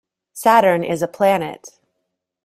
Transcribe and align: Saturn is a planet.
Saturn 0.33 0.83
is 0.83 1.03
a 1.03 1.07
planet. 1.07 1.77